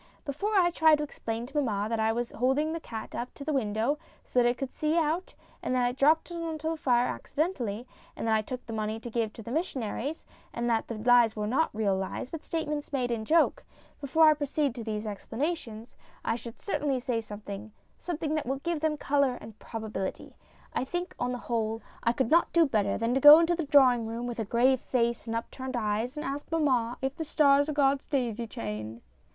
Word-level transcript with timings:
Before 0.25 0.55
I 0.59 0.71
try 0.71 0.95
to 0.95 1.03
explain 1.03 1.45
to 1.45 1.61
mamma 1.61 1.87
that 1.87 1.99
I 1.99 2.11
was 2.11 2.31
holding 2.31 2.73
the 2.73 2.79
cat 2.79 3.13
up 3.13 3.31
to 3.35 3.43
the 3.43 3.53
window 3.53 3.99
so 4.25 4.39
that 4.41 4.49
it 4.49 4.57
could 4.57 4.73
see 4.73 4.97
out, 4.97 5.35
and 5.61 5.75
that 5.75 5.87
it 5.91 5.95
dropped 5.97 6.31
on 6.31 6.57
the 6.57 6.75
fire 6.75 7.05
accidentally, 7.05 7.85
and 8.15 8.25
that 8.27 8.33
I 8.33 8.41
took 8.41 8.65
the 8.65 8.73
money 8.73 8.99
to 8.99 9.11
give 9.11 9.31
to 9.33 9.43
the 9.43 9.51
missionaries, 9.51 10.25
and 10.55 10.67
that 10.67 10.87
the 10.87 10.95
lies 10.95 11.35
were 11.35 11.45
not 11.45 11.69
real 11.71 11.95
lies, 11.95 12.31
but 12.31 12.43
statements 12.43 12.91
made 12.91 13.11
in 13.11 13.25
joke 13.25 13.63
before 13.99 14.27
I 14.27 14.33
proceed 14.33 14.73
to 14.73 14.83
these 14.83 15.05
explanations, 15.05 15.95
I 16.25 16.35
268 16.35 16.35
STORIES 16.39 16.41
IN 16.41 16.41
GREY 16.41 16.41
should 16.41 16.61
certainly 16.65 16.99
say 16.99 17.21
something, 17.61 17.71
something 17.99 18.33
that 18.33 18.47
will 18.47 18.65
give 18.65 18.79
them 18.79 18.97
colour 18.97 19.35
and 19.35 19.59
probability. 19.59 20.35
I 20.73 20.83
think, 20.83 21.13
on 21.19 21.31
the 21.31 21.37
whole, 21.37 21.83
I 22.01 22.11
could 22.11 22.31
not 22.31 22.51
do 22.53 22.65
better 22.65 22.97
than 22.97 23.13
go 23.19 23.37
into 23.37 23.53
the 23.55 23.65
draw 23.65 23.93
ing 23.93 24.07
room 24.07 24.25
with 24.25 24.39
a 24.39 24.45
grave 24.45 24.79
face 24.79 25.27
and 25.27 25.35
upturned 25.35 25.75
eyes 25.77 26.17
and 26.17 26.25
ask 26.25 26.51
mamma 26.51 26.97
if 27.03 27.15
the 27.15 27.23
stars 27.23 27.69
are 27.69 27.73
God's 27.73 28.07
daisy 28.07 28.47
chain. 28.47 29.01